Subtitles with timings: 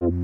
[0.00, 0.14] Und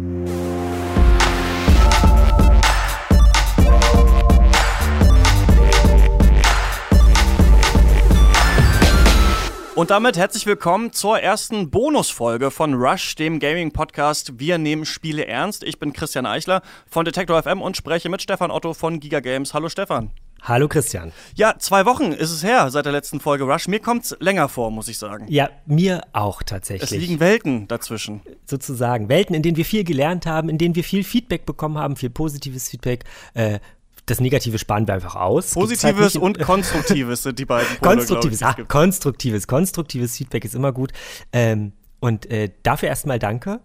[9.90, 15.62] damit herzlich willkommen zur ersten Bonusfolge von Rush, dem Gaming-Podcast Wir nehmen Spiele ernst.
[15.62, 19.52] Ich bin Christian Eichler von Detektor FM und spreche mit Stefan Otto von Giga Games.
[19.52, 20.10] Hallo Stefan.
[20.42, 21.12] Hallo Christian.
[21.34, 23.66] Ja, zwei Wochen ist es her seit der letzten Folge Rush.
[23.66, 25.26] Mir kommt es länger vor, muss ich sagen.
[25.28, 26.92] Ja, mir auch tatsächlich.
[26.92, 28.20] Es liegen Welten dazwischen.
[28.44, 29.08] Sozusagen.
[29.08, 32.10] Welten, in denen wir viel gelernt haben, in denen wir viel Feedback bekommen haben, viel
[32.10, 33.04] positives Feedback.
[33.34, 33.58] Äh,
[34.06, 35.52] das Negative sparen wir einfach aus.
[35.52, 40.54] Positives halt und Konstruktives sind die beiden Pole, Konstruktives, ich, ah, konstruktives, konstruktives Feedback ist
[40.54, 40.92] immer gut.
[41.32, 43.60] Ähm, und äh, dafür erstmal danke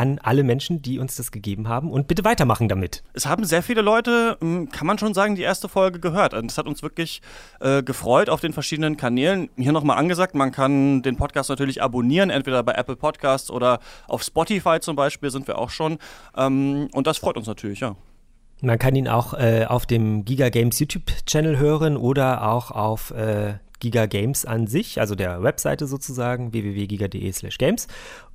[0.00, 3.02] an alle Menschen, die uns das gegeben haben und bitte weitermachen damit.
[3.12, 6.32] Es haben sehr viele Leute, hm, kann man schon sagen, die erste Folge gehört.
[6.32, 7.20] Und das hat uns wirklich
[7.60, 9.50] äh, gefreut auf den verschiedenen Kanälen.
[9.56, 14.22] Hier nochmal angesagt, man kann den Podcast natürlich abonnieren, entweder bei Apple Podcasts oder auf
[14.22, 15.98] Spotify zum Beispiel sind wir auch schon.
[16.34, 17.94] Ähm, und das freut uns natürlich, ja.
[18.62, 23.54] Man kann ihn auch äh, auf dem Giga Games YouTube-Channel hören oder auch auf äh,
[23.80, 27.86] Giga Games an sich, also der Webseite sozusagen, www.giga.de slash games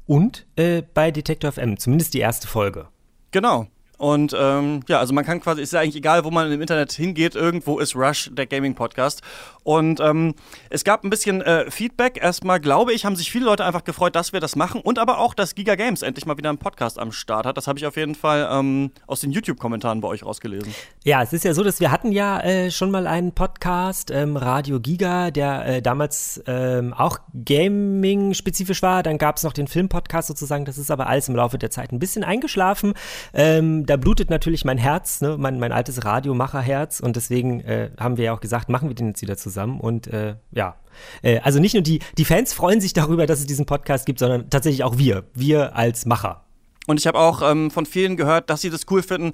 [0.06, 2.88] und äh, bei Detector FM, zumindest die erste Folge.
[3.32, 3.68] Genau.
[3.98, 6.92] Und ähm, ja, also man kann quasi, ist ja eigentlich egal, wo man im Internet
[6.92, 9.22] hingeht, irgendwo ist Rush, der Gaming-Podcast.
[9.64, 10.36] Und ähm,
[10.70, 12.20] es gab ein bisschen äh, Feedback.
[12.22, 15.18] Erstmal, glaube ich, haben sich viele Leute einfach gefreut, dass wir das machen und aber
[15.18, 17.58] auch, dass Giga Games endlich mal wieder einen Podcast am Start hat.
[17.58, 20.74] Das habe ich auf jeden Fall ähm, aus den YouTube-Kommentaren bei euch rausgelesen.
[21.04, 24.38] Ja, es ist ja so, dass wir hatten ja äh, schon mal einen Podcast, ähm,
[24.38, 29.02] Radio Giga, der äh, damals ähm, auch Gaming-spezifisch war.
[29.02, 30.66] Dann gab es noch den Film-Podcast sozusagen.
[30.66, 32.94] Das ist aber alles im Laufe der Zeit ein bisschen eingeschlafen.
[33.34, 35.38] Ähm, blutet natürlich mein Herz, ne?
[35.38, 37.00] mein, mein altes Radiomacherherz.
[37.00, 39.80] Und deswegen äh, haben wir ja auch gesagt, machen wir den jetzt wieder zusammen zusammen
[39.80, 40.76] und äh, ja.
[41.22, 44.20] Äh, also nicht nur die, die Fans freuen sich darüber, dass es diesen Podcast gibt,
[44.20, 46.42] sondern tatsächlich auch wir, wir als Macher.
[46.88, 49.32] Und ich habe auch ähm, von vielen gehört, dass sie das cool finden,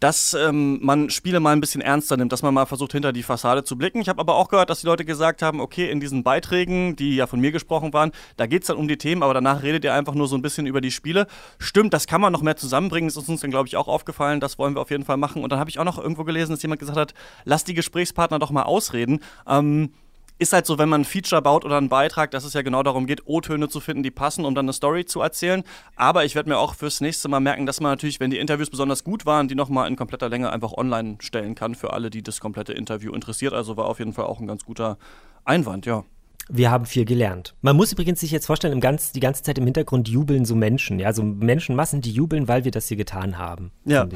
[0.00, 3.22] dass ähm, man Spiele mal ein bisschen ernster nimmt, dass man mal versucht, hinter die
[3.22, 4.00] Fassade zu blicken.
[4.00, 7.16] Ich habe aber auch gehört, dass die Leute gesagt haben, okay, in diesen Beiträgen, die
[7.16, 9.84] ja von mir gesprochen waren, da geht es dann um die Themen, aber danach redet
[9.84, 11.26] ihr einfach nur so ein bisschen über die Spiele.
[11.58, 13.08] Stimmt, das kann man noch mehr zusammenbringen.
[13.08, 14.40] Das ist uns dann, glaube ich, auch aufgefallen.
[14.40, 15.42] Das wollen wir auf jeden Fall machen.
[15.42, 17.14] Und dann habe ich auch noch irgendwo gelesen, dass jemand gesagt hat,
[17.44, 19.20] lass die Gesprächspartner doch mal ausreden.
[19.46, 19.90] Ähm,
[20.38, 22.82] ist halt so, wenn man ein Feature baut oder einen Beitrag, dass es ja genau
[22.82, 25.64] darum geht, O-Töne zu finden, die passen, um dann eine Story zu erzählen.
[25.96, 28.70] Aber ich werde mir auch fürs nächste Mal merken, dass man natürlich, wenn die Interviews
[28.70, 32.22] besonders gut waren, die nochmal in kompletter Länge einfach online stellen kann für alle, die
[32.22, 33.52] das komplette Interview interessiert.
[33.52, 34.98] Also war auf jeden Fall auch ein ganz guter
[35.44, 36.04] Einwand, ja.
[36.50, 37.54] Wir haben viel gelernt.
[37.60, 40.54] Man muss übrigens sich jetzt vorstellen, im ganz, die ganze Zeit im Hintergrund jubeln so
[40.54, 43.70] Menschen, ja, so Menschenmassen, die jubeln, weil wir das hier getan haben.
[43.84, 44.08] Ja.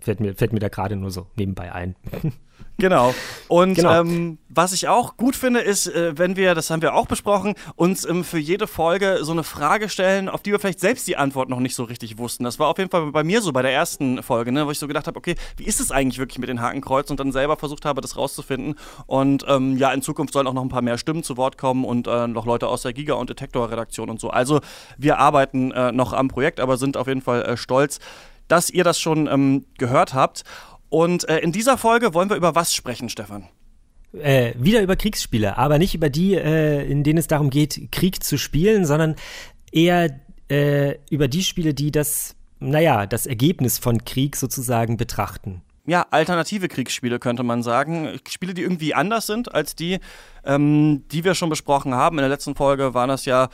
[0.00, 1.96] Fällt mir, fällt mir da gerade nur so nebenbei ein.
[2.80, 3.14] Genau.
[3.48, 4.00] Und genau.
[4.00, 7.54] Ähm, was ich auch gut finde, ist, äh, wenn wir, das haben wir auch besprochen,
[7.76, 11.16] uns ähm, für jede Folge so eine Frage stellen, auf die wir vielleicht selbst die
[11.16, 12.44] Antwort noch nicht so richtig wussten.
[12.44, 14.78] Das war auf jeden Fall bei mir so bei der ersten Folge, ne, wo ich
[14.78, 17.56] so gedacht habe, okay, wie ist es eigentlich wirklich mit den Hakenkreuzen und dann selber
[17.56, 18.76] versucht habe, das rauszufinden.
[19.06, 21.84] Und ähm, ja, in Zukunft sollen auch noch ein paar mehr Stimmen zu Wort kommen
[21.84, 24.30] und äh, noch Leute aus der Giga- und Detektor-Redaktion und so.
[24.30, 24.60] Also
[24.96, 28.00] wir arbeiten äh, noch am Projekt, aber sind auf jeden Fall äh, stolz,
[28.50, 30.44] dass ihr das schon ähm, gehört habt.
[30.88, 33.48] Und äh, in dieser Folge wollen wir über was sprechen, Stefan?
[34.12, 38.24] Äh, wieder über Kriegsspiele, aber nicht über die, äh, in denen es darum geht, Krieg
[38.24, 39.14] zu spielen, sondern
[39.70, 45.62] eher äh, über die Spiele, die das, naja, das Ergebnis von Krieg sozusagen betrachten.
[45.86, 48.18] Ja, alternative Kriegsspiele könnte man sagen.
[48.28, 50.00] Spiele, die irgendwie anders sind als die,
[50.44, 52.18] ähm, die wir schon besprochen haben.
[52.18, 53.48] In der letzten Folge waren das ja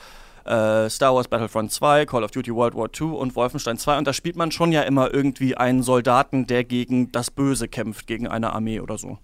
[0.47, 3.97] äh, Star Wars Battlefront 2, Call of Duty World War II und Wolfenstein 2.
[3.97, 8.07] Und da spielt man schon ja immer irgendwie einen Soldaten, der gegen das Böse kämpft,
[8.07, 9.17] gegen eine Armee oder so.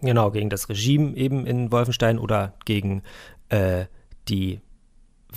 [0.00, 3.02] Genau, gegen das Regime eben in Wolfenstein oder gegen
[3.48, 3.86] äh,
[4.28, 4.60] die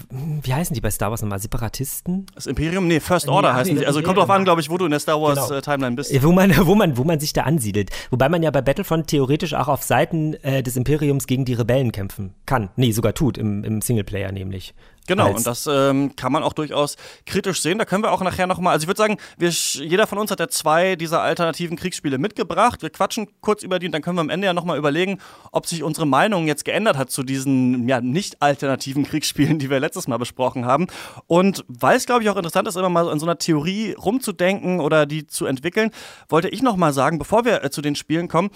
[0.09, 1.39] wie heißen die bei Star Wars nochmal?
[1.39, 2.25] Separatisten?
[2.33, 2.87] Das Imperium?
[2.87, 3.87] Nee, First Order nee, heißen nee, die.
[3.87, 5.59] Also kommt drauf an, glaube ich, wo du in der Star Wars genau.
[5.59, 6.23] äh, Timeline bist.
[6.23, 7.89] Wo man, wo, man, wo man sich da ansiedelt.
[8.09, 11.91] Wobei man ja bei Battlefront theoretisch auch auf Seiten äh, des Imperiums gegen die Rebellen
[11.91, 12.69] kämpfen kann.
[12.77, 14.73] Nee, sogar tut, im, im Singleplayer nämlich.
[15.11, 16.95] Genau, und das ähm, kann man auch durchaus
[17.25, 17.77] kritisch sehen.
[17.77, 20.39] Da können wir auch nachher nochmal, also ich würde sagen, wir, jeder von uns hat
[20.39, 22.81] ja zwei dieser alternativen Kriegsspiele mitgebracht.
[22.81, 25.19] Wir quatschen kurz über die und dann können wir am Ende ja nochmal überlegen,
[25.51, 29.79] ob sich unsere Meinung jetzt geändert hat zu diesen ja, nicht alternativen Kriegsspielen, die wir
[29.79, 30.87] letztes Mal besprochen haben.
[31.27, 33.93] Und weil es, glaube ich, auch interessant ist, immer mal so an so einer Theorie
[33.93, 35.91] rumzudenken oder die zu entwickeln,
[36.29, 38.49] wollte ich nochmal sagen, bevor wir äh, zu den Spielen kommen,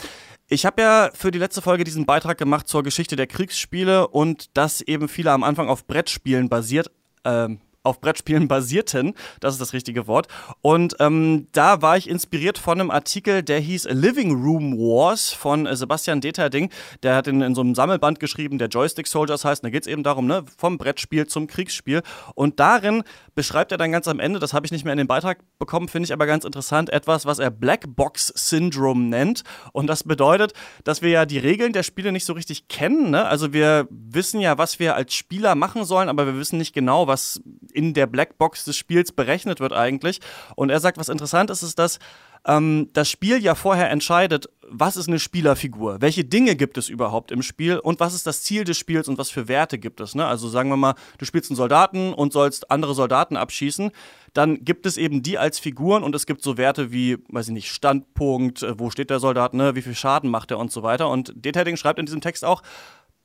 [0.47, 4.56] ich habe ja für die letzte Folge diesen Beitrag gemacht zur Geschichte der Kriegsspiele und
[4.57, 6.92] dass eben viele am Anfang auf Brettspielen basiert.
[7.24, 9.13] Ähm, auf Brettspielen basierten.
[9.39, 10.27] Das ist das richtige Wort.
[10.61, 15.67] Und ähm, da war ich inspiriert von einem Artikel, der hieß Living Room Wars von
[15.75, 16.69] Sebastian Deterding.
[17.03, 19.63] Der hat in, in so einem Sammelband geschrieben, der Joystick Soldiers heißt.
[19.63, 22.01] Da geht es eben darum, ne, vom Brettspiel zum Kriegsspiel.
[22.33, 23.03] Und darin
[23.35, 25.87] beschreibt er dann ganz am Ende, das habe ich nicht mehr in den Beitrag bekommen,
[25.87, 29.43] finde ich aber ganz interessant, etwas, was er Black Box Syndrome nennt.
[29.73, 30.53] Und das bedeutet,
[30.83, 33.11] dass wir ja die Regeln der Spiele nicht so richtig kennen.
[33.11, 33.25] Ne?
[33.25, 37.07] Also wir wissen ja, was wir als Spieler machen sollen, aber wir wissen nicht genau,
[37.07, 37.41] was
[37.75, 40.19] in der Blackbox des Spiels berechnet wird eigentlich.
[40.56, 42.00] Und er sagt, was interessant ist, ist, dass
[42.48, 47.31] ähm, das Spiel ja vorher entscheidet, was ist eine Spielerfigur, welche Dinge gibt es überhaupt
[47.31, 50.16] im Spiel und was ist das Ziel des Spiels und was für Werte gibt es.
[50.16, 50.25] Ne?
[50.25, 53.92] Also sagen wir mal, du spielst einen Soldaten und sollst andere Soldaten abschießen,
[54.33, 57.54] dann gibt es eben die als Figuren und es gibt so Werte wie, weiß ich
[57.54, 59.75] nicht, Standpunkt, äh, wo steht der Soldat, ne?
[59.75, 61.10] wie viel Schaden macht er und so weiter.
[61.10, 62.62] Und Detailing schreibt in diesem Text auch,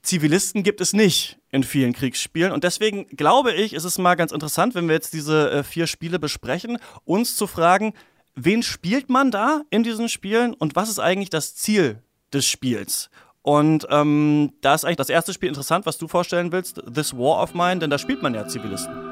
[0.02, 2.52] Zivilisten gibt es nicht in vielen Kriegsspielen.
[2.52, 5.87] Und deswegen glaube ich, ist es mal ganz interessant, wenn wir jetzt diese äh, vier
[5.87, 7.93] Spiele besprechen, uns zu fragen,
[8.35, 12.02] wen spielt man da in diesen Spielen und was ist eigentlich das Ziel
[12.32, 13.11] des Spiels?
[13.43, 17.43] Und ähm, da ist eigentlich das erste Spiel interessant, was du vorstellen willst, This War
[17.43, 19.09] of Mine, denn da spielt man ja Zivilisten.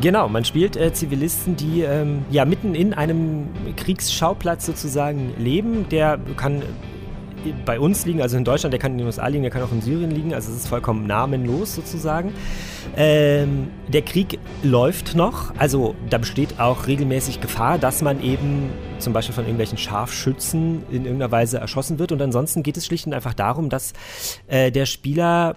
[0.00, 5.88] Genau, man spielt äh, Zivilisten, die ähm, ja mitten in einem Kriegsschauplatz sozusagen leben.
[5.88, 9.42] Der kann äh, bei uns liegen, also in Deutschland, der kann in den USA liegen,
[9.42, 12.32] der kann auch in Syrien liegen, also es ist vollkommen namenlos sozusagen.
[12.96, 19.12] Ähm, der Krieg läuft noch, also da besteht auch regelmäßig Gefahr, dass man eben zum
[19.12, 23.14] Beispiel von irgendwelchen Scharfschützen in irgendeiner Weise erschossen wird und ansonsten geht es schlicht und
[23.14, 23.94] einfach darum, dass
[24.46, 25.56] äh, der Spieler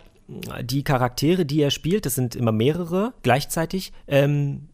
[0.64, 4.70] die Charaktere, die er spielt, das sind immer mehrere gleichzeitig, ähm,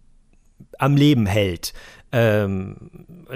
[0.80, 1.74] am Leben hält.
[2.18, 2.76] Ähm,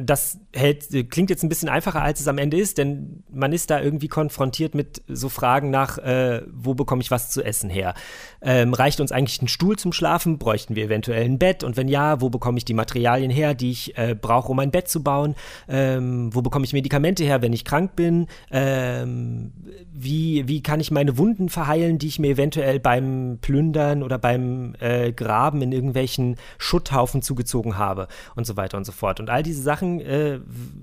[0.02, 3.70] das hält, klingt jetzt ein bisschen einfacher, als es am Ende ist, denn man ist
[3.70, 7.94] da irgendwie konfrontiert mit so Fragen nach, äh, wo bekomme ich was zu essen her?
[8.42, 10.38] Ähm, reicht uns eigentlich ein Stuhl zum Schlafen?
[10.40, 11.64] Bräuchten wir eventuell ein Bett?
[11.64, 14.72] Und wenn ja, wo bekomme ich die Materialien her, die ich äh, brauche, um ein
[14.72, 15.36] Bett zu bauen?
[15.68, 18.28] Ähm, wo bekomme ich Medikamente her, wenn ich krank bin?
[18.50, 19.52] Ähm,
[19.92, 24.74] wie, wie kann ich meine Wunden verheilen, die ich mir eventuell beim Plündern oder beim
[24.80, 28.08] äh, Graben in irgendwelchen Schutthaufen zugezogen habe?
[28.36, 29.20] Und so weiter weiter und so fort.
[29.20, 30.40] Und all diese Sachen, äh,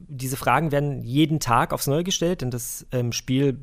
[0.09, 3.59] diese Fragen werden jeden Tag aufs Neue gestellt, denn das ähm, Spiel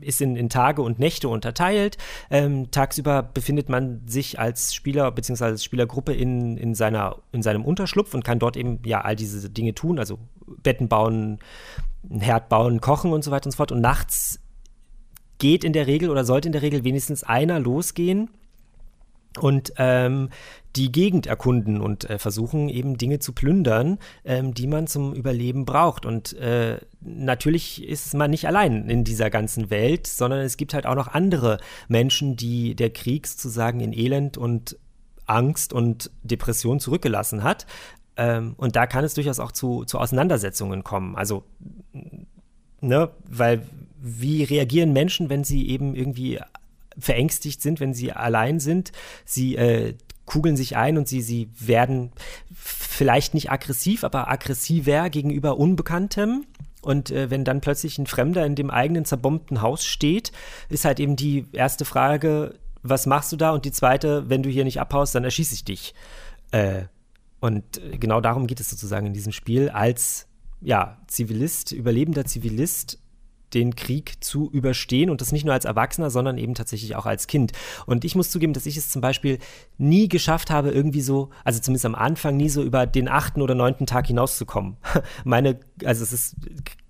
[0.00, 1.96] ist in, in, Tage und Nächte unterteilt.
[2.30, 5.44] Ähm, tagsüber befindet man sich als Spieler bzw.
[5.44, 9.48] als Spielergruppe in, in, seiner, in seinem Unterschlupf und kann dort eben ja all diese
[9.50, 10.18] Dinge tun, also
[10.64, 11.38] Betten bauen,
[12.10, 13.70] Herd bauen, kochen und so weiter und so fort.
[13.70, 14.40] Und nachts
[15.38, 18.30] geht in der Regel oder sollte in der Regel wenigstens einer losgehen
[19.38, 20.30] und ähm,
[20.76, 25.64] die Gegend erkunden und äh, versuchen eben Dinge zu plündern, ähm, die man zum Überleben
[25.64, 26.06] braucht.
[26.06, 30.86] Und äh, natürlich ist man nicht allein in dieser ganzen Welt, sondern es gibt halt
[30.86, 31.58] auch noch andere
[31.88, 34.78] Menschen, die der Krieg sozusagen in Elend und
[35.26, 37.66] Angst und Depression zurückgelassen hat.
[38.16, 41.16] Ähm, und da kann es durchaus auch zu, zu Auseinandersetzungen kommen.
[41.16, 41.44] Also,
[42.80, 43.62] ne, weil
[44.00, 46.40] wie reagieren Menschen, wenn sie eben irgendwie
[46.98, 48.92] verängstigt sind, wenn sie allein sind.
[49.24, 49.94] Sie äh,
[50.26, 52.12] kugeln sich ein und sie, sie werden
[52.54, 56.44] vielleicht nicht aggressiv, aber aggressiver gegenüber Unbekanntem.
[56.80, 60.32] Und äh, wenn dann plötzlich ein Fremder in dem eigenen zerbombten Haus steht,
[60.68, 63.50] ist halt eben die erste Frage, was machst du da?
[63.50, 65.94] Und die zweite, wenn du hier nicht abhaust, dann erschieße ich dich.
[66.50, 66.84] Äh,
[67.40, 70.28] und genau darum geht es sozusagen in diesem Spiel, als
[70.60, 73.01] ja, Zivilist, überlebender Zivilist
[73.54, 77.26] den Krieg zu überstehen und das nicht nur als Erwachsener, sondern eben tatsächlich auch als
[77.26, 77.52] Kind.
[77.86, 79.38] Und ich muss zugeben, dass ich es zum Beispiel
[79.78, 83.54] nie geschafft habe, irgendwie so, also zumindest am Anfang nie so über den achten oder
[83.54, 84.76] neunten Tag hinauszukommen.
[85.24, 86.36] Meine, also es ist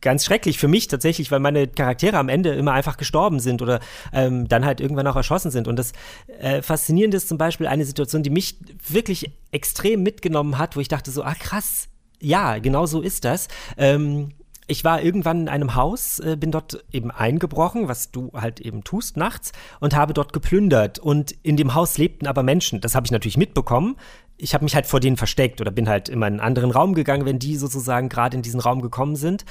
[0.00, 3.78] ganz schrecklich für mich tatsächlich, weil meine Charaktere am Ende immer einfach gestorben sind oder
[4.12, 5.68] ähm, dann halt irgendwann auch erschossen sind.
[5.68, 5.92] Und das
[6.40, 8.56] äh, Faszinierende ist zum Beispiel eine Situation, die mich
[8.88, 11.88] wirklich extrem mitgenommen hat, wo ich dachte so, ah krass,
[12.20, 13.48] ja, genau so ist das.
[13.76, 14.30] Ähm,
[14.66, 18.84] ich war irgendwann in einem Haus, äh, bin dort eben eingebrochen, was du halt eben
[18.84, 20.98] tust nachts, und habe dort geplündert.
[20.98, 22.80] Und in dem Haus lebten aber Menschen.
[22.80, 23.96] Das habe ich natürlich mitbekommen.
[24.36, 27.26] Ich habe mich halt vor denen versteckt oder bin halt in einen anderen Raum gegangen,
[27.26, 29.44] wenn die sozusagen gerade in diesen Raum gekommen sind.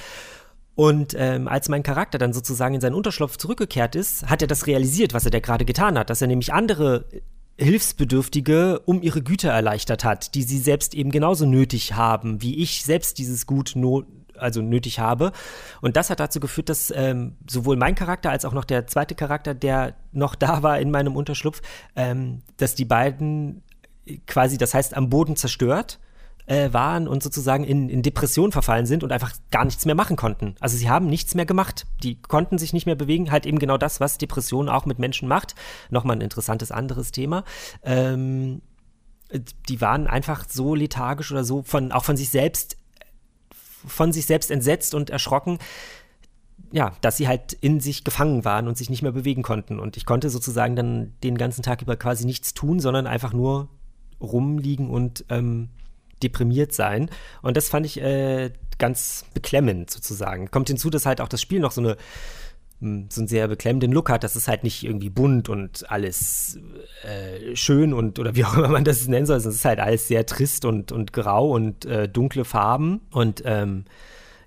[0.75, 4.67] Und ähm, als mein Charakter dann sozusagen in seinen Unterschlupf zurückgekehrt ist, hat er das
[4.67, 7.05] realisiert, was er da gerade getan hat, dass er nämlich andere
[7.57, 12.83] Hilfsbedürftige um ihre Güter erleichtert hat, die sie selbst eben genauso nötig haben, wie ich
[12.83, 14.03] selbst dieses Gut no
[14.41, 15.31] also nötig habe.
[15.81, 19.15] Und das hat dazu geführt, dass ähm, sowohl mein Charakter als auch noch der zweite
[19.15, 21.61] Charakter, der noch da war in meinem Unterschlupf,
[21.95, 23.63] ähm, dass die beiden
[24.27, 25.99] quasi, das heißt, am Boden zerstört
[26.47, 30.15] äh, waren und sozusagen in, in Depression verfallen sind und einfach gar nichts mehr machen
[30.15, 30.55] konnten.
[30.59, 31.85] Also sie haben nichts mehr gemacht.
[32.03, 33.31] Die konnten sich nicht mehr bewegen.
[33.31, 35.55] Halt eben genau das, was Depression auch mit Menschen macht.
[35.89, 37.43] Nochmal ein interessantes anderes Thema.
[37.83, 38.61] Ähm,
[39.69, 42.77] die waren einfach so lethargisch oder so von, auch von sich selbst,
[43.85, 45.59] von sich selbst entsetzt und erschrocken,
[46.71, 49.79] ja, dass sie halt in sich gefangen waren und sich nicht mehr bewegen konnten.
[49.79, 53.69] Und ich konnte sozusagen dann den ganzen Tag über quasi nichts tun, sondern einfach nur
[54.21, 55.69] rumliegen und ähm,
[56.23, 57.09] deprimiert sein.
[57.41, 60.49] Und das fand ich äh, ganz beklemmend sozusagen.
[60.49, 61.97] Kommt hinzu, dass halt auch das Spiel noch so eine
[62.81, 64.23] so einen sehr beklemmenden Look hat.
[64.23, 66.59] Das ist halt nicht irgendwie bunt und alles
[67.03, 69.37] äh, schön und oder wie auch immer man das nennen soll.
[69.37, 73.01] Es ist halt alles sehr trist und, und grau und äh, dunkle Farben.
[73.11, 73.85] Und ähm,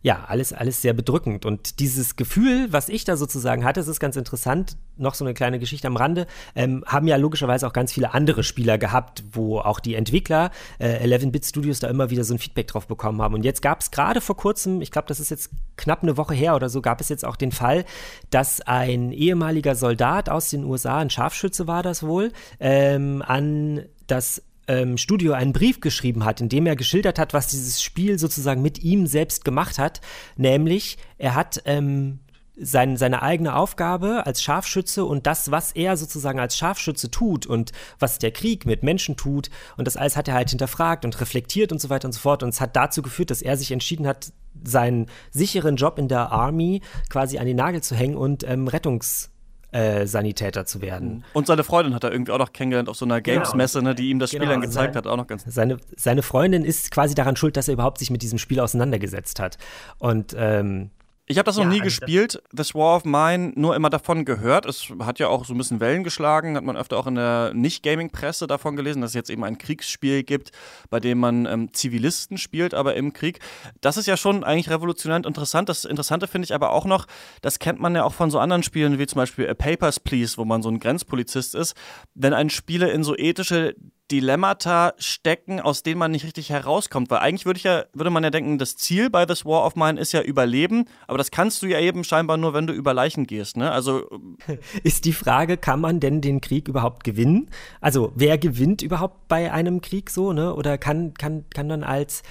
[0.05, 1.47] ja, alles, alles sehr bedrückend.
[1.47, 5.33] Und dieses Gefühl, was ich da sozusagen hatte, das ist ganz interessant, noch so eine
[5.33, 9.61] kleine Geschichte am Rande, ähm, haben ja logischerweise auch ganz viele andere Spieler gehabt, wo
[9.61, 13.33] auch die Entwickler, äh, 11-Bit Studios, da immer wieder so ein Feedback drauf bekommen haben.
[13.33, 16.35] Und jetzt gab es gerade vor kurzem, ich glaube, das ist jetzt knapp eine Woche
[16.35, 17.87] her oder so, gab es jetzt auch den Fall,
[18.29, 22.31] dass ein ehemaliger Soldat aus den USA, ein Scharfschütze war das wohl,
[22.61, 27.49] ähm, an das ähm, Studio einen Brief geschrieben hat, in dem er geschildert hat, was
[27.49, 30.00] dieses Spiel sozusagen mit ihm selbst gemacht hat.
[30.37, 32.21] Nämlich, er hat ähm,
[32.56, 37.73] sein, seine eigene Aufgabe als Scharfschütze und das, was er sozusagen als Scharfschütze tut und
[37.99, 41.73] was der Krieg mit Menschen tut und das alles hat er halt hinterfragt und reflektiert
[41.73, 44.06] und so weiter und so fort und es hat dazu geführt, dass er sich entschieden
[44.06, 46.80] hat, seinen sicheren Job in der Army
[47.11, 49.30] quasi an den Nagel zu hängen und ähm, Rettungs
[49.75, 51.09] äh, Sanitäter zu werden.
[51.09, 51.25] Mhm.
[51.33, 53.40] Und seine Freundin hat er irgendwie auch noch kennengelernt auf so einer genau.
[53.40, 55.45] Games-Messe, ne, die ihm das Spiel genau, dann gezeigt seine, hat, auch noch ganz.
[55.47, 59.40] Seine, seine Freundin ist quasi daran schuld, dass er überhaupt sich mit diesem Spiel auseinandergesetzt
[59.40, 59.59] hat.
[59.99, 60.90] Und ähm,
[61.26, 64.26] ich habe das noch ja, nie also gespielt, This War of Mine, nur immer davon
[64.26, 64.66] gehört.
[64.66, 67.52] Es hat ja auch so ein bisschen Wellen geschlagen, hat man öfter auch in der
[67.54, 70.50] Nicht-Gaming-Presse davon gelesen, dass es jetzt eben ein Kriegsspiel gibt,
[70.90, 73.38] bei dem man ähm, Zivilisten spielt, aber im Krieg.
[73.81, 75.71] Das ist ja schon eigentlich revolutionär interessant.
[75.71, 77.07] Das Interessante finde ich aber auch noch,
[77.40, 80.37] das kennt man ja auch von so anderen Spielen, wie zum Beispiel A Papers, Please,
[80.37, 81.75] wo man so ein Grenzpolizist ist.
[82.14, 83.75] Wenn ein Spieler in so ethische
[84.11, 87.11] Dilemmata stecken, aus denen man nicht richtig herauskommt.
[87.11, 89.77] Weil eigentlich würde ich ja, würde man ja denken, das Ziel bei This War of
[89.77, 92.93] Mine ist ja Überleben, aber das kannst du ja eben scheinbar nur, wenn du über
[92.93, 93.71] Leichen gehst, ne?
[93.71, 94.09] Also
[94.83, 97.51] ist die Frage, kann man denn den Krieg überhaupt gewinnen?
[97.81, 100.55] Also wer gewinnt überhaupt bei einem Krieg so, ne?
[100.55, 102.23] Oder kann, kann, kann dann als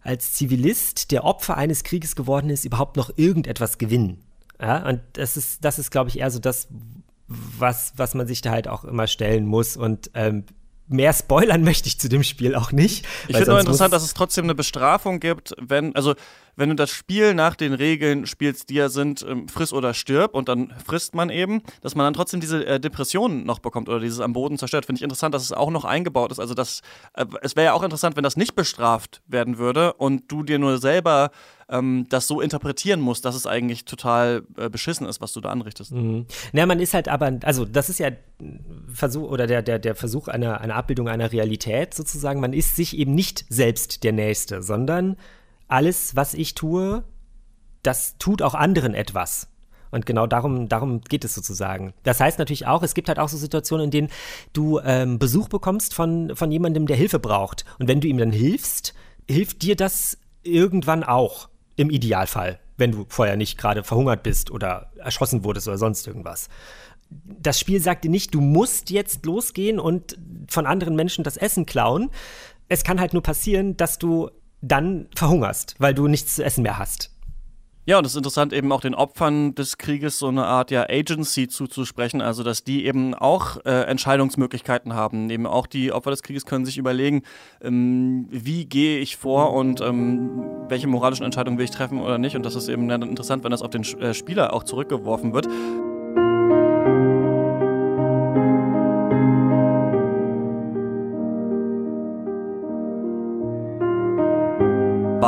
[0.00, 4.22] als Zivilist, der Opfer eines Krieges geworden ist, überhaupt noch irgendetwas gewinnen?
[4.60, 6.68] Ja, und das ist, das ist, glaube ich, eher so das,
[7.26, 9.76] was, was man sich da halt auch immer stellen muss.
[9.76, 10.44] Und ähm,
[10.88, 13.06] mehr spoilern möchte ich zu dem Spiel auch nicht.
[13.28, 16.14] Ich finde nur interessant, dass es trotzdem eine Bestrafung gibt, wenn, also
[16.58, 20.34] wenn du das Spiel nach den Regeln spielst, die ja sind, ähm, friss oder stirb
[20.34, 24.00] und dann frisst man eben, dass man dann trotzdem diese äh, Depressionen noch bekommt oder
[24.00, 24.84] dieses am Boden zerstört.
[24.84, 26.40] Finde ich interessant, dass es auch noch eingebaut ist.
[26.40, 26.82] Also das,
[27.14, 30.58] äh, es wäre ja auch interessant, wenn das nicht bestraft werden würde und du dir
[30.58, 31.30] nur selber
[31.68, 35.50] ähm, das so interpretieren musst, dass es eigentlich total äh, beschissen ist, was du da
[35.50, 35.92] anrichtest.
[35.92, 36.26] Mhm.
[36.52, 38.10] Na, man ist halt aber, also das ist ja
[38.92, 42.40] Versuch oder der, der, der Versuch einer, einer Abbildung einer Realität sozusagen.
[42.40, 45.16] Man ist sich eben nicht selbst der Nächste, sondern
[45.68, 47.04] alles, was ich tue,
[47.82, 49.48] das tut auch anderen etwas.
[49.90, 51.94] Und genau darum, darum geht es sozusagen.
[52.02, 54.08] Das heißt natürlich auch, es gibt halt auch so Situationen, in denen
[54.52, 57.64] du ähm, Besuch bekommst von, von jemandem, der Hilfe braucht.
[57.78, 58.94] Und wenn du ihm dann hilfst,
[59.26, 61.48] hilft dir das irgendwann auch.
[61.76, 66.48] Im Idealfall, wenn du vorher nicht gerade verhungert bist oder erschossen wurdest oder sonst irgendwas.
[67.08, 71.66] Das Spiel sagt dir nicht, du musst jetzt losgehen und von anderen Menschen das Essen
[71.66, 72.10] klauen.
[72.68, 74.28] Es kann halt nur passieren, dass du
[74.60, 77.10] dann verhungerst, weil du nichts zu essen mehr hast.
[77.88, 80.82] Ja, und es ist interessant, eben auch den Opfern des Krieges so eine Art ja
[80.90, 85.30] Agency zuzusprechen, also dass die eben auch äh, Entscheidungsmöglichkeiten haben.
[85.30, 87.22] Eben auch die Opfer des Krieges können sich überlegen,
[87.62, 92.36] ähm, wie gehe ich vor und ähm, welche moralischen Entscheidungen will ich treffen oder nicht.
[92.36, 95.48] Und das ist eben interessant, wenn das auf den äh, Spieler auch zurückgeworfen wird.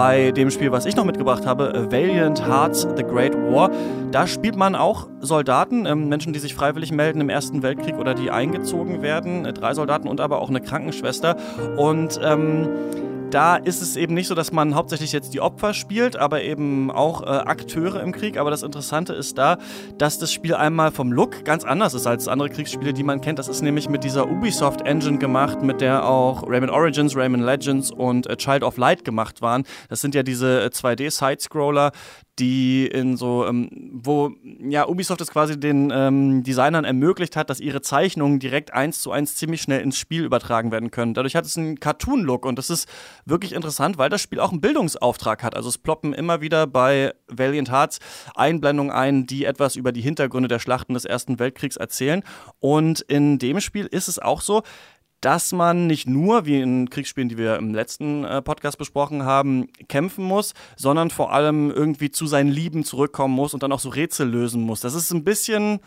[0.03, 3.71] Bei dem Spiel, was ich noch mitgebracht habe, Valiant Hearts The Great War,
[4.11, 8.15] da spielt man auch Soldaten, ähm, Menschen, die sich freiwillig melden im Ersten Weltkrieg oder
[8.15, 11.37] die eingezogen werden, äh, drei Soldaten und aber auch eine Krankenschwester.
[11.77, 12.67] Und ähm,
[13.31, 16.91] da ist es eben nicht so, dass man hauptsächlich jetzt die Opfer spielt, aber eben
[16.91, 18.37] auch äh, Akteure im Krieg.
[18.37, 19.59] Aber das Interessante ist da,
[19.99, 23.39] dass das Spiel einmal vom Look ganz anders ist als andere Kriegsspiele, die man kennt.
[23.39, 27.91] Das ist nämlich mit dieser Ubisoft Engine gemacht, mit der auch Rayman Origins, Rayman Legends
[27.91, 29.65] und äh, Child of Light gemacht waren.
[29.89, 35.61] Das sind ja diese 2D-Sidescroller, äh, die in so, ähm, wo ja Ubisoft es quasi
[35.61, 39.99] den ähm, Designern ermöglicht hat, dass ihre Zeichnungen direkt eins zu eins ziemlich schnell ins
[39.99, 41.15] Spiel übertragen werden können.
[41.15, 42.89] Dadurch hat es einen Cartoon-Look und das ist
[43.27, 45.55] wirklich interessant, weil das Spiel auch einen Bildungsauftrag hat.
[45.55, 47.99] Also es ploppen immer wieder bei Valiant Hearts
[48.35, 52.23] Einblendungen ein, die etwas über die Hintergründe der Schlachten des Ersten Weltkriegs erzählen.
[52.59, 54.63] Und in dem Spiel ist es auch so,
[55.21, 59.69] dass man nicht nur, wie in Kriegsspielen, die wir im letzten äh, Podcast besprochen haben,
[59.89, 63.91] kämpfen muss, sondern vor allem irgendwie zu seinen Lieben zurückkommen muss und dann auch so
[63.91, 64.81] Rätsel lösen muss.
[64.81, 65.81] Das ist ein bisschen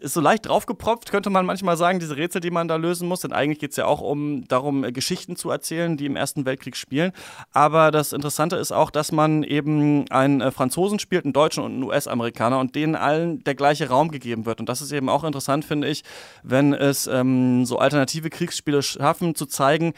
[0.00, 3.20] ist so leicht draufgepropft, könnte man manchmal sagen, diese Rätsel, die man da lösen muss.
[3.20, 6.44] Denn eigentlich geht es ja auch um darum, äh, Geschichten zu erzählen, die im Ersten
[6.44, 7.12] Weltkrieg spielen.
[7.52, 11.72] Aber das Interessante ist auch, dass man eben einen äh, Franzosen spielt, einen Deutschen und
[11.72, 14.60] einen US-Amerikaner und denen allen der gleiche Raum gegeben wird.
[14.60, 16.04] Und das ist eben auch interessant, finde ich,
[16.42, 19.94] wenn es ähm, so alternative Kriegsspiele schaffen, zu zeigen,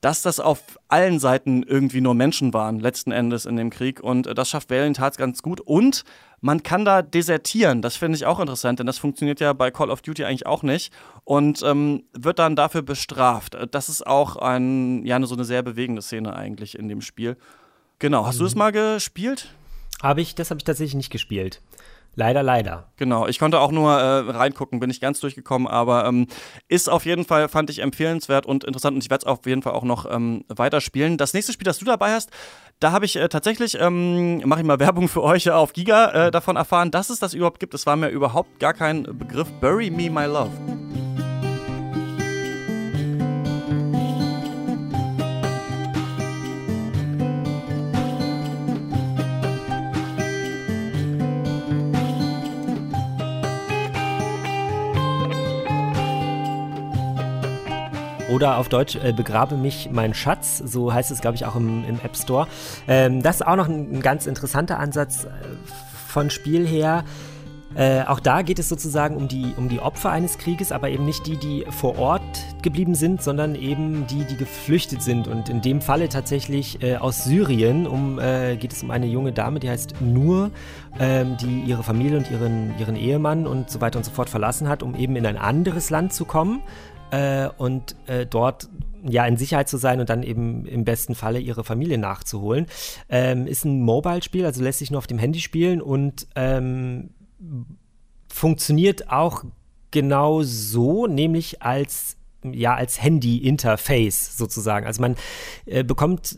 [0.00, 4.00] dass das auf allen Seiten irgendwie nur Menschen waren, letzten Endes in dem Krieg.
[4.00, 5.60] Und äh, das schafft Hearts ganz gut.
[5.60, 6.04] Und
[6.40, 7.82] man kann da desertieren.
[7.82, 10.62] Das finde ich auch interessant, denn das funktioniert ja bei Call of Duty eigentlich auch
[10.62, 10.92] nicht
[11.24, 13.56] und ähm, wird dann dafür bestraft.
[13.70, 17.36] Das ist auch ein, ja, so eine sehr bewegende Szene eigentlich in dem Spiel.
[17.98, 18.26] Genau.
[18.26, 18.40] Hast mhm.
[18.40, 19.48] du das mal gespielt?
[20.02, 21.62] Habe ich, das habe ich tatsächlich nicht gespielt.
[22.18, 22.90] Leider, leider.
[22.96, 26.26] Genau, ich konnte auch nur äh, reingucken, bin nicht ganz durchgekommen, aber ähm,
[26.66, 29.60] ist auf jeden Fall, fand ich empfehlenswert und interessant und ich werde es auf jeden
[29.60, 31.18] Fall auch noch ähm, weiterspielen.
[31.18, 32.30] Das nächste Spiel, das du dabei hast,
[32.80, 36.30] da habe ich äh, tatsächlich, ähm, mache ich mal Werbung für euch auf Giga, äh,
[36.30, 37.74] davon erfahren, dass es das überhaupt gibt.
[37.74, 39.52] Es war mir überhaupt gar kein Begriff.
[39.60, 41.05] Bury Me My Love.
[58.36, 61.88] Oder auf Deutsch äh, Begrabe mich mein Schatz, so heißt es, glaube ich, auch im,
[61.88, 62.46] im App Store.
[62.86, 65.28] Ähm, das ist auch noch ein, ein ganz interessanter Ansatz äh,
[66.06, 67.04] von Spiel her.
[67.74, 71.06] Äh, auch da geht es sozusagen um die, um die Opfer eines Krieges, aber eben
[71.06, 72.20] nicht die, die vor Ort
[72.60, 75.28] geblieben sind, sondern eben die, die geflüchtet sind.
[75.28, 79.32] Und in dem Falle tatsächlich äh, aus Syrien um, äh, geht es um eine junge
[79.32, 80.50] Dame, die heißt Nur,
[81.00, 84.68] ähm, die ihre Familie und ihren, ihren Ehemann und so weiter und so fort verlassen
[84.68, 86.60] hat, um eben in ein anderes Land zu kommen
[87.10, 88.68] äh, und äh, dort
[89.08, 92.66] ja in Sicherheit zu sein und dann eben im besten Falle ihre Familie nachzuholen.
[93.08, 97.10] Ähm, ist ein Mobile-Spiel, also lässt sich nur auf dem Handy spielen und ähm,
[98.28, 99.44] funktioniert auch
[99.90, 102.16] genau so, nämlich als
[102.52, 104.86] ja als Handy-Interface sozusagen.
[104.86, 105.16] Also man
[105.64, 106.36] äh, bekommt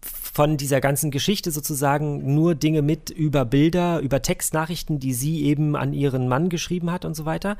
[0.00, 5.74] von dieser ganzen Geschichte sozusagen nur Dinge mit über Bilder, über Textnachrichten, die sie eben
[5.74, 7.56] an ihren Mann geschrieben hat und so weiter.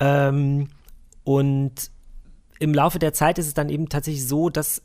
[0.00, 0.68] Ähm,
[1.24, 1.90] und
[2.58, 4.82] im Laufe der Zeit ist es dann eben tatsächlich so, dass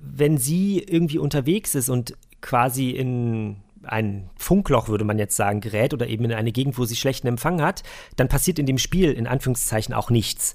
[0.00, 5.94] wenn sie irgendwie unterwegs ist und quasi in ein Funkloch, würde man jetzt sagen, gerät
[5.94, 7.82] oder eben in eine Gegend, wo sie schlechten Empfang hat,
[8.16, 10.54] dann passiert in dem Spiel in Anführungszeichen auch nichts.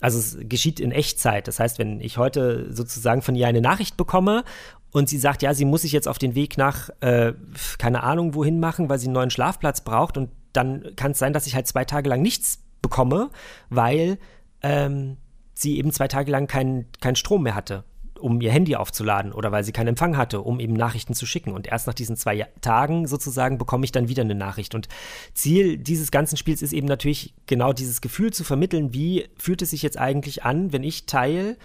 [0.00, 1.46] Also es geschieht in Echtzeit.
[1.46, 4.44] Das heißt, wenn ich heute sozusagen von ihr eine Nachricht bekomme
[4.92, 7.34] und sie sagt, ja, sie muss sich jetzt auf den Weg nach, äh,
[7.78, 11.32] keine Ahnung, wohin machen, weil sie einen neuen Schlafplatz braucht und dann kann es sein,
[11.32, 13.30] dass ich halt zwei Tage lang nichts bekomme,
[13.70, 14.18] weil
[14.64, 15.18] ähm,
[15.52, 17.84] sie eben zwei Tage lang keinen kein Strom mehr hatte,
[18.18, 21.52] um ihr Handy aufzuladen oder weil sie keinen Empfang hatte, um eben Nachrichten zu schicken.
[21.52, 24.74] Und erst nach diesen zwei Tagen sozusagen bekomme ich dann wieder eine Nachricht.
[24.74, 24.88] Und
[25.34, 29.70] Ziel dieses ganzen Spiels ist eben natürlich genau dieses Gefühl zu vermitteln, wie fühlt es
[29.70, 31.58] sich jetzt eigentlich an, wenn ich Teil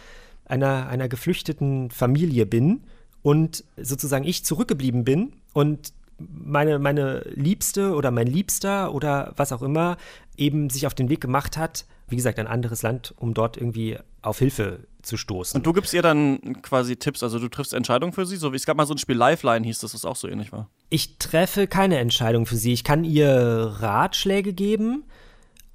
[0.45, 2.83] einer, einer geflüchteten Familie bin
[3.21, 9.61] und sozusagen ich zurückgeblieben bin und meine, meine Liebste oder mein Liebster oder was auch
[9.61, 9.95] immer
[10.35, 13.97] eben sich auf den Weg gemacht hat, wie gesagt, ein anderes Land, um dort irgendwie
[14.21, 15.57] auf Hilfe zu stoßen.
[15.57, 18.57] Und du gibst ihr dann quasi Tipps, also du triffst Entscheidungen für sie, so wie
[18.57, 20.69] es gab mal so ein Spiel Lifeline hieß, dass das auch so ähnlich war.
[20.89, 22.73] Ich treffe keine Entscheidung für sie.
[22.73, 25.03] Ich kann ihr Ratschläge geben,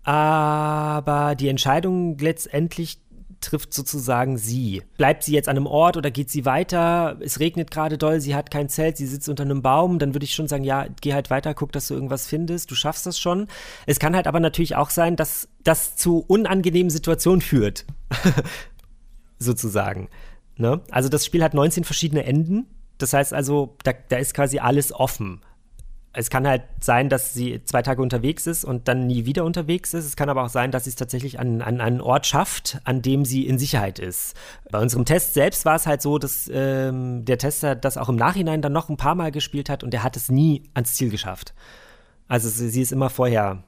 [0.02, 2.98] aber die Entscheidung letztendlich
[3.44, 4.82] trifft sozusagen sie.
[4.96, 7.16] Bleibt sie jetzt an einem Ort oder geht sie weiter?
[7.20, 10.24] Es regnet gerade doll, sie hat kein Zelt, sie sitzt unter einem Baum, dann würde
[10.24, 13.18] ich schon sagen, ja, geh halt weiter, guck, dass du irgendwas findest, du schaffst das
[13.18, 13.48] schon.
[13.86, 17.84] Es kann halt aber natürlich auch sein, dass das zu unangenehmen Situationen führt.
[19.38, 20.08] sozusagen.
[20.56, 20.80] Ne?
[20.90, 22.66] Also das Spiel hat 19 verschiedene Enden.
[22.98, 25.40] Das heißt also, da, da ist quasi alles offen
[26.14, 29.94] es kann halt sein, dass sie zwei Tage unterwegs ist und dann nie wieder unterwegs
[29.94, 30.04] ist.
[30.04, 33.02] Es kann aber auch sein, dass sie es tatsächlich an, an einen Ort schafft, an
[33.02, 34.34] dem sie in Sicherheit ist.
[34.70, 38.16] Bei unserem Test selbst war es halt so, dass ähm, der Tester das auch im
[38.16, 41.10] Nachhinein dann noch ein paar Mal gespielt hat und er hat es nie ans Ziel
[41.10, 41.52] geschafft.
[42.28, 43.64] Also sie ist immer vorher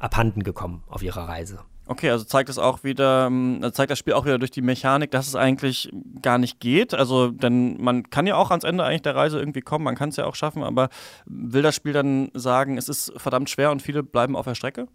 [0.00, 1.60] abhanden gekommen auf ihrer Reise.
[1.86, 5.10] Okay, also zeigt es auch wieder, ähm, zeigt das Spiel auch wieder durch die Mechanik,
[5.10, 5.90] dass es eigentlich
[6.22, 6.94] gar nicht geht.
[6.94, 10.08] Also, denn man kann ja auch ans Ende eigentlich der Reise irgendwie kommen, man kann
[10.08, 10.88] es ja auch schaffen, aber
[11.26, 14.88] will das Spiel dann sagen, es ist verdammt schwer und viele bleiben auf der Strecke?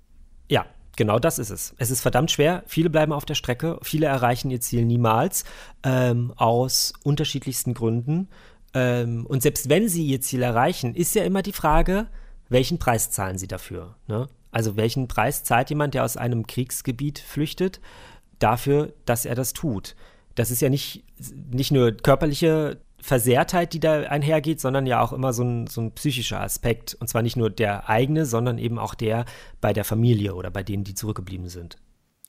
[0.49, 0.65] Ja,
[0.99, 1.73] Genau das ist es.
[1.77, 2.61] Es ist verdammt schwer.
[2.67, 3.79] Viele bleiben auf der Strecke.
[3.83, 5.45] Viele erreichen ihr Ziel niemals.
[5.81, 8.27] Ähm, aus unterschiedlichsten Gründen.
[8.73, 12.07] Ähm, und selbst wenn sie ihr Ziel erreichen, ist ja immer die Frage,
[12.49, 13.95] welchen Preis zahlen sie dafür?
[14.07, 14.27] Ne?
[14.51, 17.79] Also welchen Preis zahlt jemand, der aus einem Kriegsgebiet flüchtet,
[18.39, 19.95] dafür, dass er das tut?
[20.35, 21.03] Das ist ja nicht,
[21.51, 25.91] nicht nur körperliche Versehrtheit, die da einhergeht, sondern ja auch immer so ein, so ein
[25.91, 26.95] psychischer Aspekt.
[26.99, 29.25] Und zwar nicht nur der eigene, sondern eben auch der
[29.61, 31.77] bei der Familie oder bei denen, die zurückgeblieben sind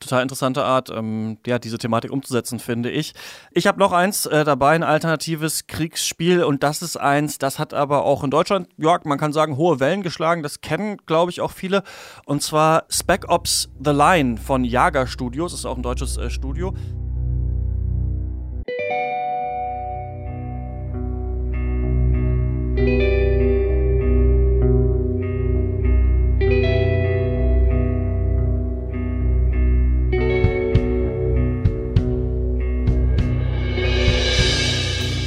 [0.01, 3.15] total interessante Art, ähm, ja, diese Thematik umzusetzen, finde ich.
[3.53, 7.75] Ich habe noch eins äh, dabei, ein alternatives Kriegsspiel und das ist eins, das hat
[7.75, 10.43] aber auch in Deutschland, ja, man kann sagen, hohe Wellen geschlagen.
[10.43, 11.83] Das kennen, glaube ich, auch viele.
[12.25, 16.75] Und zwar Spec Ops The Line von Jager Studios, ist auch ein deutsches äh, Studio.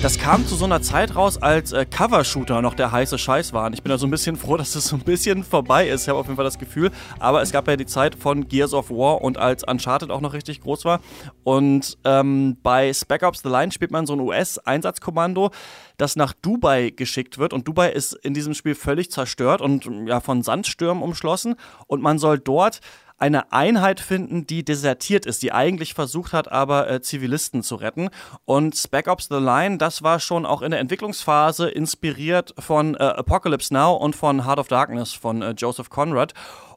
[0.04, 3.72] Das kam zu so einer Zeit raus, als äh, Cover-Shooter noch der heiße Scheiß waren.
[3.72, 6.02] Ich bin da so ein bisschen froh, dass das so ein bisschen vorbei ist.
[6.02, 6.92] Ich habe auf jeden Fall das Gefühl.
[7.20, 10.34] Aber es gab ja die Zeit von Gears of War und als Uncharted auch noch
[10.34, 11.00] richtig groß war.
[11.46, 15.52] Und ähm, bei Spec Ops The Line spielt man so ein US-Einsatzkommando,
[15.96, 17.54] das nach Dubai geschickt wird.
[17.54, 21.56] Und Dubai ist in diesem Spiel völlig zerstört und ja von Sandstürmen umschlossen.
[21.88, 22.82] Und man soll dort
[23.18, 28.10] eine Einheit finden, die desertiert ist, die eigentlich versucht hat, aber äh, Zivilisten zu retten.
[28.46, 33.00] Und Spec Ops The Line, das war schon auch in der Entwicklungsphase inspiriert von äh,
[33.00, 36.34] Apocalypse Now und von Heart of Darkness von äh, Joseph Conrad.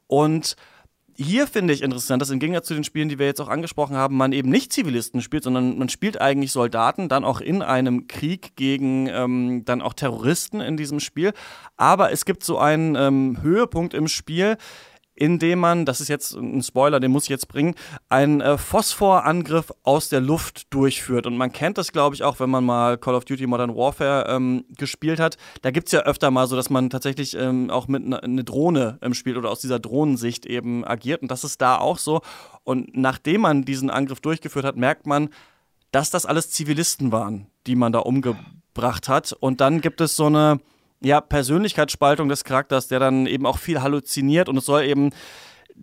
[0.07, 0.57] Und
[1.19, 3.97] hier finde ich interessant, dass im Gegensatz zu den Spielen, die wir jetzt auch angesprochen
[3.97, 8.07] haben, man eben nicht Zivilisten spielt, sondern man spielt eigentlich Soldaten, dann auch in einem
[8.07, 11.33] Krieg gegen ähm, dann auch Terroristen in diesem Spiel.
[11.77, 14.59] Aber es gibt so einen ähm, Höhepunkt im Spiel,
[15.17, 17.75] indem man, das ist jetzt ein Spoiler, den muss ich jetzt bringen,
[18.09, 21.27] einen äh, Phosphorangriff aus der Luft durchführt.
[21.27, 24.27] Und man kennt das, glaube ich, auch, wenn man mal Call of Duty Modern Warfare
[24.29, 25.39] ähm, gespielt hat.
[25.63, 28.45] Da gibt es ja öfter mal so, dass man tatsächlich ähm, auch mit einer ne
[28.45, 31.23] Drohne ähm, spielt oder aus dieser Drohnensicht eben agiert.
[31.23, 32.21] Und das ist da auch so.
[32.63, 35.31] Und nachdem man diesen Angriff durchgeführt hat, merkt man,
[35.93, 39.33] dass das alles Zivilisten waren, die man da umgebracht hat.
[39.33, 40.61] Und dann gibt es so eine
[41.01, 45.11] ja, Persönlichkeitsspaltung des Charakters, der dann eben auch viel halluziniert und es soll eben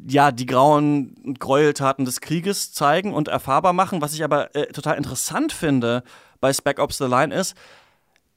[0.07, 4.01] ja, die grauen Gräueltaten des Krieges zeigen und erfahrbar machen.
[4.01, 6.03] Was ich aber äh, total interessant finde
[6.39, 7.55] bei Spec Ops The Line ist,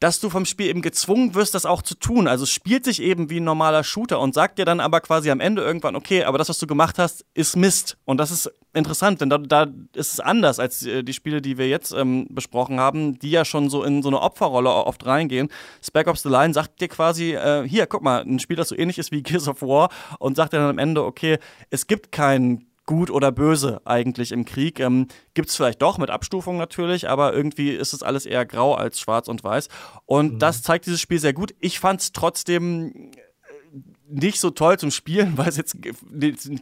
[0.00, 2.28] dass du vom Spiel eben gezwungen wirst, das auch zu tun.
[2.28, 5.30] Also es spielt sich eben wie ein normaler Shooter und sagt dir dann aber quasi
[5.30, 7.96] am Ende irgendwann, okay, aber das, was du gemacht hast, ist Mist.
[8.04, 11.56] Und das ist interessant, denn da, da ist es anders als äh, die Spiele, die
[11.56, 15.48] wir jetzt ähm, besprochen haben, die ja schon so in so eine Opferrolle oft reingehen.
[15.82, 18.76] Spec Ops The Line sagt dir quasi, äh, hier, guck mal, ein Spiel, das so
[18.76, 21.38] ähnlich ist wie Gears of War und sagt dir dann am Ende, okay,
[21.70, 24.80] es gibt keinen gut oder böse eigentlich im Krieg.
[24.80, 28.74] Ähm, Gibt es vielleicht doch mit Abstufung natürlich, aber irgendwie ist es alles eher grau
[28.74, 29.68] als schwarz und weiß.
[30.06, 30.38] Und mhm.
[30.38, 31.54] das zeigt dieses Spiel sehr gut.
[31.60, 33.70] Ich fand es trotzdem äh,
[34.08, 35.76] nicht so toll zum Spielen, weil es jetzt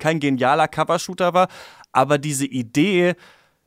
[0.00, 1.48] kein genialer Cover-Shooter war,
[1.92, 3.14] aber diese Idee,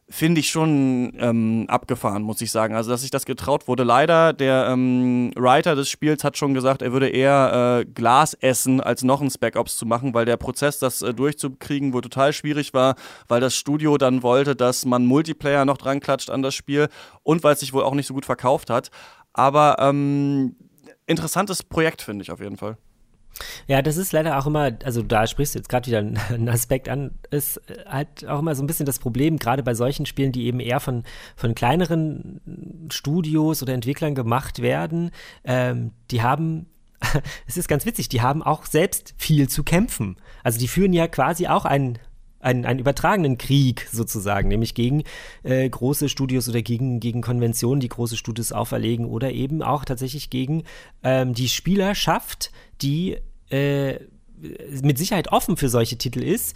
[0.10, 2.76] finde ich schon ähm, abgefahren, muss ich sagen.
[2.76, 3.84] Also, dass sich das getraut wurde.
[3.84, 8.80] Leider, der ähm, Writer des Spiels hat schon gesagt, er würde eher äh, Glas essen,
[8.80, 12.32] als noch ein Spec Ops zu machen, weil der Prozess, das äh, durchzukriegen, wohl total
[12.32, 12.96] schwierig war,
[13.28, 16.88] weil das Studio dann wollte, dass man Multiplayer noch dran klatscht an das Spiel
[17.24, 18.92] und weil es sich wohl auch nicht so gut verkauft hat.
[19.34, 20.56] Aber ähm,
[21.06, 22.78] interessantes Projekt, finde ich auf jeden Fall.
[23.68, 26.90] Ja, das ist leider auch immer, also da sprichst du jetzt gerade wieder einen Aspekt
[26.90, 30.46] an, ist halt auch immer so ein bisschen das Problem, gerade bei solchen Spielen, die
[30.46, 31.04] eben eher von,
[31.36, 35.12] von kleineren Studios oder Entwicklern gemacht werden,
[35.44, 36.68] ähm, die haben
[37.48, 40.18] es ist ganz witzig, die haben auch selbst viel zu kämpfen.
[40.44, 42.00] Also die führen ja quasi auch einen,
[42.40, 45.04] einen, einen übertragenen Krieg sozusagen, nämlich gegen
[45.44, 50.30] äh, große Studios oder gegen, gegen Konventionen, die große Studios auferlegen oder eben auch tatsächlich
[50.30, 50.64] gegen
[51.04, 53.18] ähm, die Spielerschaft, die
[53.50, 54.00] äh,
[54.82, 56.56] mit Sicherheit offen für solche Titel ist.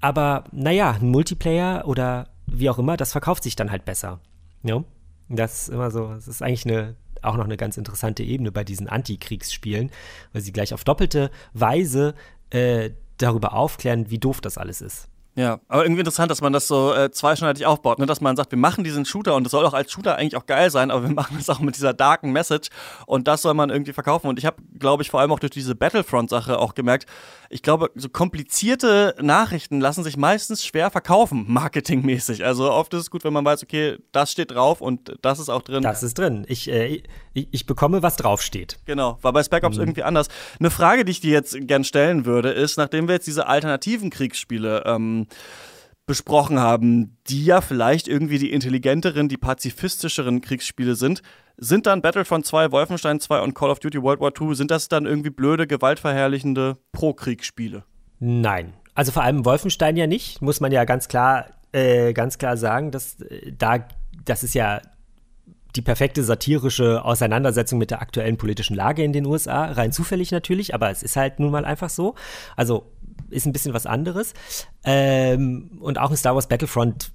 [0.00, 4.20] Aber naja, ein Multiplayer oder wie auch immer, das verkauft sich dann halt besser.
[4.62, 4.82] Ja?
[5.28, 8.64] Das ist immer so, das ist eigentlich eine, auch noch eine ganz interessante Ebene bei
[8.64, 9.90] diesen Antikriegsspielen,
[10.32, 12.14] weil sie gleich auf doppelte Weise
[12.48, 15.09] äh, darüber aufklären, wie doof das alles ist.
[15.40, 18.04] Ja, aber irgendwie interessant, dass man das so äh, zweischneidig aufbaut, ne?
[18.04, 20.44] dass man sagt, wir machen diesen Shooter und es soll auch als Shooter eigentlich auch
[20.44, 22.68] geil sein, aber wir machen es auch mit dieser darken Message
[23.06, 24.26] und das soll man irgendwie verkaufen.
[24.26, 27.06] Und ich habe, glaube ich, vor allem auch durch diese Battlefront-Sache auch gemerkt,
[27.48, 32.44] ich glaube, so komplizierte Nachrichten lassen sich meistens schwer verkaufen, marketingmäßig.
[32.44, 35.48] Also oft ist es gut, wenn man weiß, okay, das steht drauf und das ist
[35.48, 35.82] auch drin.
[35.82, 36.44] Das ist drin.
[36.48, 38.78] Ich, äh, ich, ich, bekomme, was draufsteht.
[38.86, 39.82] Genau, war bei Spec Ops mhm.
[39.82, 40.28] irgendwie anders.
[40.58, 44.10] Eine Frage, die ich dir jetzt gern stellen würde, ist, nachdem wir jetzt diese alternativen
[44.10, 45.26] Kriegsspiele ähm,
[46.06, 51.22] besprochen haben, die ja vielleicht irgendwie die intelligenteren, die pazifistischeren Kriegsspiele sind,
[51.56, 54.88] sind dann Battlefront 2, Wolfenstein 2 und Call of Duty World War II, sind das
[54.88, 57.84] dann irgendwie blöde, gewaltverherrlichende Pro-Kriegsspiele?
[58.18, 58.72] Nein.
[58.94, 62.90] Also vor allem Wolfenstein ja nicht, muss man ja ganz klar, äh, ganz klar sagen,
[62.90, 63.86] dass äh, da,
[64.24, 64.80] das ist ja
[65.76, 70.74] die perfekte satirische Auseinandersetzung mit der aktuellen politischen Lage in den USA, rein zufällig natürlich,
[70.74, 72.14] aber es ist halt nun mal einfach so.
[72.56, 72.86] Also
[73.30, 74.34] ist ein bisschen was anderes.
[74.84, 77.12] Ähm, und auch in Star Wars Battlefront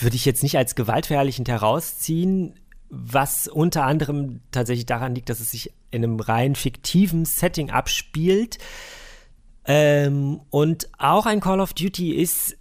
[0.00, 2.54] würde ich jetzt nicht als gewaltverherrlichend herausziehen,
[2.88, 8.58] was unter anderem tatsächlich daran liegt, dass es sich in einem rein fiktiven Setting abspielt.
[9.64, 12.56] Ähm, und auch ein Call of Duty ist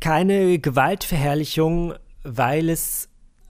[0.00, 1.94] keine Gewaltverherrlichung,
[2.26, 3.08] weil es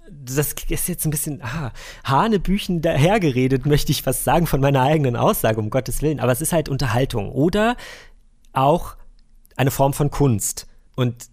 [0.09, 1.73] das ist jetzt ein bisschen ah,
[2.05, 6.21] Hanebüchen dahergeredet, möchte ich fast sagen, von meiner eigenen Aussage, um Gottes Willen.
[6.21, 7.77] Aber es ist halt Unterhaltung oder
[8.53, 8.97] auch
[9.57, 10.69] eine Form von Kunst.
[10.95, 11.27] Und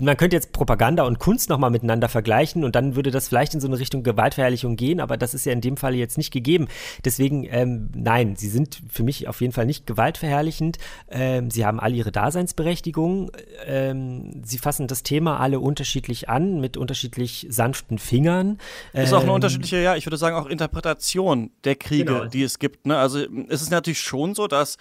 [0.00, 3.60] man könnte jetzt Propaganda und Kunst nochmal miteinander vergleichen und dann würde das vielleicht in
[3.60, 6.68] so eine Richtung Gewaltverherrlichung gehen, aber das ist ja in dem Fall jetzt nicht gegeben.
[7.04, 10.78] Deswegen, ähm, nein, sie sind für mich auf jeden Fall nicht gewaltverherrlichend.
[11.10, 13.30] Ähm, sie haben alle ihre Daseinsberechtigung.
[13.66, 18.58] Ähm, sie fassen das Thema alle unterschiedlich an, mit unterschiedlich sanften Fingern.
[18.92, 22.24] ist auch eine ähm, unterschiedliche, ja, ich würde sagen, auch Interpretation der Kriege, genau.
[22.26, 22.86] die es gibt.
[22.86, 22.96] Ne?
[22.96, 24.76] Also es ist natürlich schon so, dass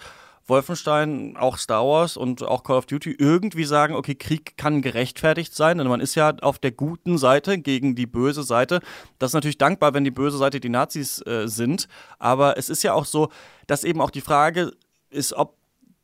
[0.49, 5.53] Wolfenstein, auch Star Wars und auch Call of Duty irgendwie sagen, okay, Krieg kann gerechtfertigt
[5.53, 8.79] sein, denn man ist ja auf der guten Seite gegen die böse Seite.
[9.19, 12.83] Das ist natürlich dankbar, wenn die böse Seite die Nazis äh, sind, aber es ist
[12.83, 13.29] ja auch so,
[13.67, 14.71] dass eben auch die Frage
[15.09, 15.58] ist, ob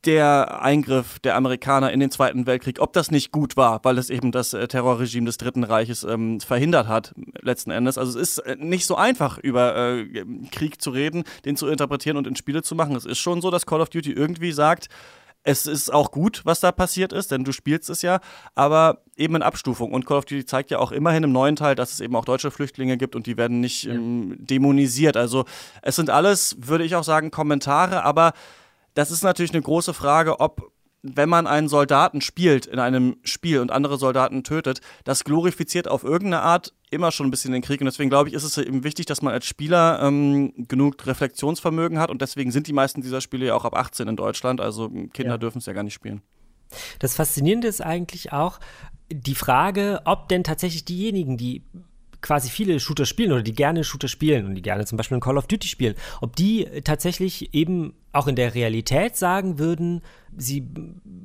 [0.06, 4.08] der Eingriff der Amerikaner in den Zweiten Weltkrieg, ob das nicht gut war, weil es
[4.08, 7.98] eben das äh, Terrorregime des Dritten Reiches ähm, verhindert hat, letzten Endes.
[7.98, 12.16] Also es ist äh, nicht so einfach, über äh, Krieg zu reden, den zu interpretieren
[12.16, 12.94] und in Spiele zu machen.
[12.94, 14.88] Es ist schon so, dass Call of Duty irgendwie sagt,
[15.42, 18.18] es ist auch gut, was da passiert ist, denn du spielst es ja,
[18.56, 19.92] aber eben in Abstufung.
[19.92, 22.24] Und Call of Duty zeigt ja auch immerhin im neuen Teil, dass es eben auch
[22.24, 23.94] deutsche Flüchtlinge gibt und die werden nicht ja.
[23.94, 25.16] ähm, dämonisiert.
[25.16, 25.44] Also
[25.82, 28.32] es sind alles, würde ich auch sagen, Kommentare, aber
[28.96, 33.60] das ist natürlich eine große Frage, ob wenn man einen Soldaten spielt in einem Spiel
[33.60, 37.80] und andere Soldaten tötet, das glorifiziert auf irgendeine Art immer schon ein bisschen den Krieg.
[37.80, 41.98] Und deswegen glaube ich, ist es eben wichtig, dass man als Spieler ähm, genug Reflexionsvermögen
[41.98, 42.10] hat.
[42.10, 44.60] Und deswegen sind die meisten dieser Spiele ja auch ab 18 in Deutschland.
[44.60, 45.38] Also Kinder ja.
[45.38, 46.22] dürfen es ja gar nicht spielen.
[46.98, 48.58] Das Faszinierende ist eigentlich auch
[49.12, 51.62] die Frage, ob denn tatsächlich diejenigen, die
[52.20, 55.20] quasi viele Shooter spielen oder die gerne Shooter spielen und die gerne zum Beispiel in
[55.20, 60.02] Call of Duty spielen, ob die tatsächlich eben auch in der Realität sagen würden,
[60.36, 60.66] sie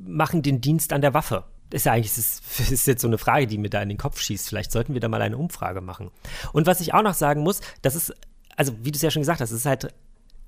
[0.05, 1.45] machen den Dienst an der Waffe.
[1.69, 3.97] Das ist ja eigentlich, das ist jetzt so eine Frage, die mir da in den
[3.97, 4.49] Kopf schießt.
[4.49, 6.11] Vielleicht sollten wir da mal eine Umfrage machen.
[6.53, 8.13] Und was ich auch noch sagen muss, das ist,
[8.55, 9.93] also wie du es ja schon gesagt hast, es ist halt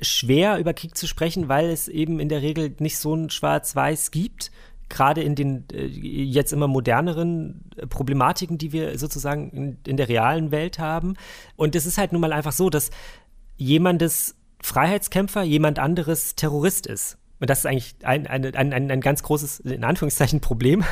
[0.01, 4.11] schwer über Krieg zu sprechen, weil es eben in der Regel nicht so ein Schwarz-Weiß
[4.11, 4.51] gibt
[4.93, 10.07] gerade in den äh, jetzt immer moderneren äh, Problematiken, die wir sozusagen in, in, der
[10.07, 11.15] realen Welt haben.
[11.55, 12.91] Und es ist halt nun mal einfach so, dass
[13.57, 17.17] jemandes Freiheitskämpfer jemand anderes Terrorist ist.
[17.39, 20.85] Und das ist eigentlich ein, ein, ein, ein ganz großes, in Anführungszeichen, Problem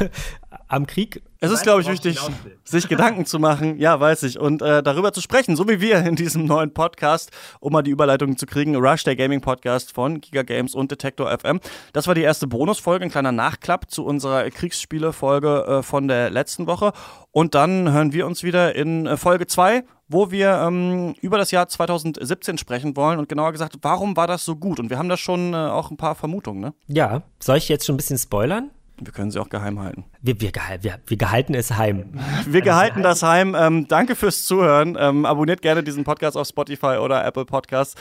[0.72, 1.22] am Krieg.
[1.40, 2.20] Es ist, glaube ich, wichtig,
[2.64, 6.06] sich Gedanken zu machen, ja, weiß ich, und äh, darüber zu sprechen, so wie wir
[6.06, 10.44] in diesem neuen Podcast, um mal die Überleitung zu kriegen, Rush, der Gaming-Podcast von Giga
[10.44, 11.60] Games und Detector FM.
[11.94, 16.68] Das war die erste Bonusfolge, ein kleiner Nachklapp zu unserer Kriegsspiele-Folge äh, von der letzten
[16.68, 16.94] Woche.
[17.32, 21.52] Und dann hören wir uns wieder in äh, Folge 2 wo wir ähm, über das
[21.52, 24.78] Jahr 2017 sprechen wollen und genauer gesagt, warum war das so gut?
[24.82, 26.74] Und wir haben da schon äh, auch ein paar Vermutungen, ne?
[26.88, 28.72] Ja, soll ich jetzt schon ein bisschen spoilern?
[29.04, 30.06] Wir können sie auch geheim halten.
[30.22, 32.20] Wir, wir, wir, wir gehalten es heim.
[32.46, 33.56] Wir gehalten das heim.
[33.58, 34.96] Ähm, danke fürs Zuhören.
[35.00, 37.96] Ähm, abonniert gerne diesen Podcast auf Spotify oder Apple Podcasts.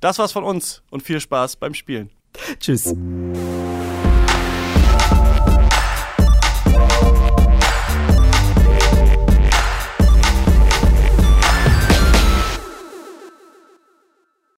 [0.00, 2.10] Das war's von uns und viel Spaß beim Spielen.
[2.60, 2.94] Tschüss.